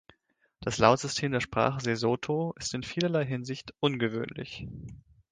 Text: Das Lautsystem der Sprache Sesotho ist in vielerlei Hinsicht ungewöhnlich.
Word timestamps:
Das 0.61 0.79
Lautsystem 0.79 1.31
der 1.31 1.41
Sprache 1.41 1.79
Sesotho 1.79 2.55
ist 2.57 2.73
in 2.73 2.81
vielerlei 2.81 3.23
Hinsicht 3.23 3.75
ungewöhnlich. 3.79 4.65